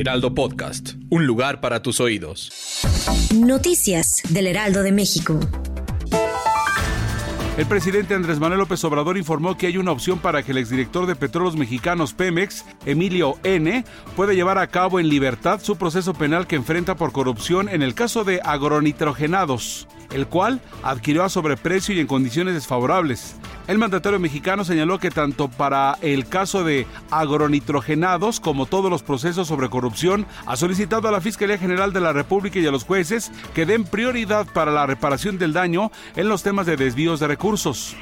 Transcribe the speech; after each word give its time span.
Heraldo 0.00 0.34
Podcast. 0.34 0.94
Un 1.10 1.26
lugar 1.26 1.60
para 1.60 1.82
tus 1.82 2.00
oídos. 2.00 2.50
Noticias 3.34 4.22
del 4.30 4.46
Heraldo 4.46 4.82
de 4.82 4.92
México. 4.92 5.38
El 7.58 7.66
presidente 7.66 8.14
Andrés 8.14 8.38
Manuel 8.38 8.60
López 8.60 8.82
Obrador 8.84 9.18
informó 9.18 9.58
que 9.58 9.66
hay 9.66 9.76
una 9.76 9.92
opción 9.92 10.18
para 10.18 10.42
que 10.42 10.52
el 10.52 10.56
exdirector 10.56 11.06
de 11.06 11.16
Petróleos 11.16 11.54
Mexicanos 11.54 12.14
Pemex, 12.14 12.64
Emilio 12.86 13.36
N., 13.42 13.84
pueda 14.16 14.32
llevar 14.32 14.56
a 14.56 14.68
cabo 14.68 15.00
en 15.00 15.10
libertad 15.10 15.60
su 15.62 15.76
proceso 15.76 16.14
penal 16.14 16.46
que 16.46 16.56
enfrenta 16.56 16.96
por 16.96 17.12
corrupción 17.12 17.68
en 17.68 17.82
el 17.82 17.92
caso 17.92 18.24
de 18.24 18.40
agronitrogenados, 18.42 19.86
el 20.12 20.26
cual 20.26 20.60
adquirió 20.82 21.24
a 21.24 21.28
sobreprecio 21.28 21.94
y 21.94 22.00
en 22.00 22.06
condiciones 22.06 22.54
desfavorables. 22.54 23.36
El 23.66 23.78
mandatario 23.78 24.18
mexicano 24.18 24.64
señaló 24.64 24.98
que 24.98 25.10
tanto 25.10 25.48
para 25.48 25.96
el 26.02 26.26
caso 26.26 26.64
de 26.64 26.86
agronitrogenados 27.10 28.40
como 28.40 28.66
todos 28.66 28.90
los 28.90 29.02
procesos 29.02 29.46
sobre 29.46 29.70
corrupción 29.70 30.26
ha 30.46 30.56
solicitado 30.56 31.08
a 31.08 31.12
la 31.12 31.20
Fiscalía 31.20 31.58
General 31.58 31.92
de 31.92 32.00
la 32.00 32.12
República 32.12 32.58
y 32.58 32.66
a 32.66 32.72
los 32.72 32.84
jueces 32.84 33.30
que 33.54 33.66
den 33.66 33.84
prioridad 33.84 34.46
para 34.52 34.72
la 34.72 34.86
reparación 34.86 35.38
del 35.38 35.52
daño 35.52 35.92
en 36.16 36.28
los 36.28 36.42
temas 36.42 36.66
de 36.66 36.76
desvíos 36.76 37.20
de 37.20 37.28
recursos. 37.28 37.94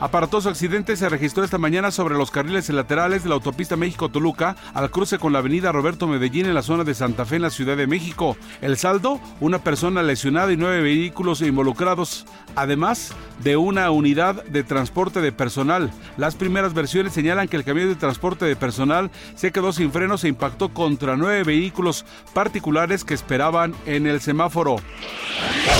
Aparatoso 0.00 0.48
accidente 0.48 0.96
se 0.96 1.08
registró 1.08 1.42
esta 1.42 1.58
mañana 1.58 1.90
sobre 1.90 2.14
los 2.14 2.30
carriles 2.30 2.68
laterales 2.68 3.24
de 3.24 3.30
la 3.30 3.34
autopista 3.34 3.74
México-Toluca 3.74 4.54
al 4.72 4.92
cruce 4.92 5.18
con 5.18 5.32
la 5.32 5.40
avenida 5.40 5.72
Roberto 5.72 6.06
Medellín 6.06 6.46
en 6.46 6.54
la 6.54 6.62
zona 6.62 6.84
de 6.84 6.94
Santa 6.94 7.24
Fe 7.24 7.36
en 7.36 7.42
la 7.42 7.50
Ciudad 7.50 7.76
de 7.76 7.88
México. 7.88 8.36
El 8.60 8.76
saldo, 8.76 9.18
una 9.40 9.58
persona 9.58 10.04
lesionada 10.04 10.52
y 10.52 10.56
nueve 10.56 10.82
vehículos 10.82 11.42
involucrados, 11.42 12.26
además 12.54 13.12
de 13.42 13.56
una 13.56 13.90
unidad 13.90 14.44
de 14.44 14.62
transporte 14.62 15.20
de 15.20 15.32
personal. 15.32 15.90
Las 16.16 16.36
primeras 16.36 16.74
versiones 16.74 17.12
señalan 17.12 17.48
que 17.48 17.56
el 17.56 17.64
camión 17.64 17.88
de 17.88 17.96
transporte 17.96 18.44
de 18.44 18.54
personal 18.54 19.10
se 19.34 19.50
quedó 19.50 19.72
sin 19.72 19.90
frenos 19.90 20.22
e 20.22 20.28
impactó 20.28 20.68
contra 20.68 21.16
nueve 21.16 21.42
vehículos 21.42 22.04
particulares 22.34 23.04
que 23.04 23.14
esperaban 23.14 23.74
en 23.84 24.06
el 24.06 24.20
semáforo. 24.20 24.76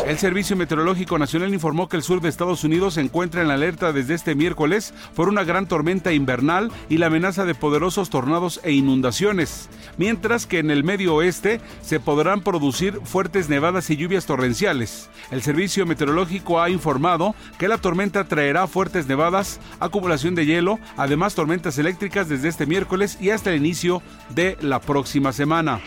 El 0.07 0.19
Servicio 0.19 0.57
Meteorológico 0.57 1.19
Nacional 1.19 1.53
informó 1.53 1.89
que 1.89 1.97
el 1.97 2.03
sur 2.03 2.21
de 2.21 2.29
Estados 2.29 2.65
Unidos 2.65 2.95
se 2.95 3.03
encuentra 3.03 3.43
en 3.43 3.51
alerta 3.51 3.93
desde 3.93 4.15
este 4.15 4.35
miércoles 4.35 4.95
por 5.15 5.29
una 5.29 5.45
gran 5.45 5.67
tormenta 5.67 6.13
invernal 6.13 6.73
y 6.89 6.99
la 6.99 7.07
amenaza 7.07 7.45
de 7.45 7.55
poderosos 7.55 8.09
tornados 8.09 8.61
e 8.65 8.73
inundaciones, 8.73 9.69
mientras 9.99 10.47
que 10.47 10.61
en 10.61 10.71
el 10.71 10.85
medio 10.85 11.15
oeste 11.15 11.61
se 11.83 12.01
podrán 12.01 12.41
producir 12.41 13.01
fuertes 13.05 13.49
nevadas 13.49 13.91
y 13.91 13.97
lluvias 13.97 14.27
torrenciales. 14.27 15.11
El 15.31 15.43
Servicio 15.43 15.85
Meteorológico 15.85 16.61
ha 16.61 16.71
informado 16.71 17.35
que 17.59 17.69
la 17.69 17.79
tormenta 17.79 18.25
traerá 18.25 18.67
fuertes 18.67 19.07
nevadas, 19.07 19.61
acumulación 19.81 20.35
de 20.35 20.47
hielo, 20.47 20.79
además 20.97 21.35
tormentas 21.35 21.79
eléctricas 21.79 22.29
desde 22.29 22.49
este 22.49 22.67
miércoles 22.67 23.19
y 23.21 23.31
hasta 23.31 23.51
el 23.51 23.57
inicio 23.57 24.03
de 24.31 24.57
la 24.61 24.81
próxima 24.81 25.33
semana. 25.33 25.81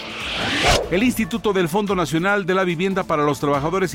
El 0.91 1.03
Instituto 1.03 1.53
del 1.53 1.69
Fondo 1.69 1.95
Nacional 1.95 2.45
de 2.45 2.53
la 2.53 2.65
Vivienda 2.65 3.03
para 3.03 3.23
los 3.23 3.39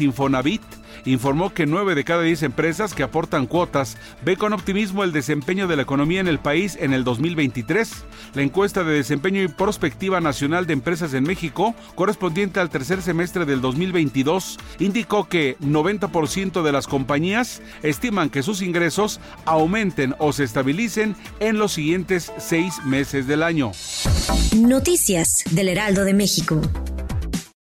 Infonavit 0.01 0.63
informó 1.05 1.53
que 1.53 1.67
9 1.67 1.95
de 1.95 2.05
cada 2.05 2.23
10 2.23 2.43
empresas 2.45 2.95
que 2.95 3.03
aportan 3.03 3.47
cuotas 3.47 3.97
ve 4.25 4.37
con 4.37 4.53
optimismo 4.53 5.05
el 5.05 5.13
desempeño 5.13 5.67
de 5.67 5.77
la 5.77 5.83
economía 5.83 6.21
en 6.21 6.29
el 6.29 6.39
país 6.39 6.77
en 6.81 6.93
el 6.93 7.05
2023. 7.05 8.05
La 8.35 8.43
encuesta 8.43 8.85
de 8.85 8.95
desempeño 8.95 9.43
y 9.43 9.49
prospectiva 9.49 10.21
nacional 10.21 10.67
de 10.67 10.73
empresas 10.73 11.15
en 11.15 11.25
México, 11.25 11.75
correspondiente 11.95 12.59
al 12.59 12.71
tercer 12.71 13.03
semestre 13.03 13.45
del 13.45 13.61
2022, 13.61 14.59
indicó 14.79 15.29
que 15.29 15.57
90% 15.59 16.63
de 16.63 16.73
las 16.73 16.87
compañías 16.87 17.63
estiman 17.83 18.31
que 18.31 18.43
sus 18.43 18.63
ingresos 18.63 19.21
aumenten 19.45 20.15
o 20.19 20.33
se 20.33 20.45
estabilicen 20.45 21.17
en 21.41 21.59
los 21.59 21.73
siguientes 21.73 22.33
seis 22.39 22.75
meses 22.85 23.27
del 23.27 23.43
año. 23.43 23.73
Noticias 24.57 25.45
del 25.51 25.69
Heraldo 25.69 26.05
de 26.05 26.15
México. 26.15 26.61